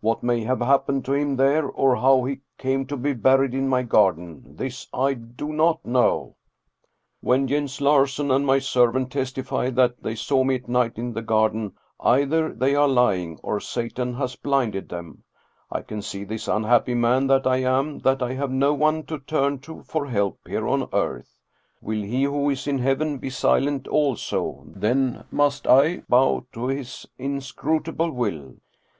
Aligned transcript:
What 0.00 0.24
may 0.24 0.40
have 0.42 0.58
happened 0.58 1.04
to 1.04 1.12
him 1.12 1.36
there, 1.36 1.68
or 1.68 1.94
how 1.94 2.24
he 2.24 2.40
came 2.58 2.84
to 2.86 2.96
be 2.96 3.12
buried 3.12 3.54
in 3.54 3.68
my 3.68 3.84
garden, 3.84 4.56
this 4.56 4.88
I 4.92 5.14
do 5.14 5.52
not 5.52 5.86
know. 5.86 6.34
When 7.20 7.46
Jens 7.46 7.80
Larsen 7.80 8.32
and 8.32 8.44
my 8.44 8.58
servant 8.58 9.12
testify 9.12 9.70
that 9.70 10.02
they 10.02 10.16
saw 10.16 10.42
me 10.42 10.56
at 10.56 10.68
night 10.68 10.98
in 10.98 11.12
the 11.12 11.22
gar 11.22 11.50
den, 11.50 11.74
either 12.00 12.52
they 12.52 12.74
are 12.74 12.88
lying, 12.88 13.38
or 13.44 13.60
Satan 13.60 14.14
has 14.14 14.34
blinded 14.34 14.88
them. 14.88 15.22
I 15.70 15.82
291 15.82 16.38
Scandinavian 16.40 16.40
Mystery 16.40 16.40
Stories 16.40 16.82
can 16.82 16.82
see 16.82 16.84
this 16.88 16.92
unhappy 16.92 16.94
man 16.96 17.26
that 17.28 17.46
I 17.46 17.78
am 17.78 17.98
that 18.00 18.20
I 18.20 18.34
have 18.34 18.50
no 18.50 18.74
one 18.74 19.04
to 19.06 19.18
turn 19.20 19.58
to 19.60 19.84
for 19.84 20.06
help 20.06 20.40
here 20.48 20.66
on 20.66 20.88
earth. 20.92 21.38
Will 21.80 22.02
He 22.02 22.24
who 22.24 22.50
is 22.50 22.66
in 22.66 22.78
heaven 22.80 23.20
he 23.22 23.30
silent 23.30 23.86
also, 23.86 24.64
then 24.74 25.22
must 25.30 25.68
I 25.68 26.00
bow 26.08 26.46
to 26.54 26.66
His 26.66 27.06
inscrutable 27.16 28.10
will." 28.10 28.56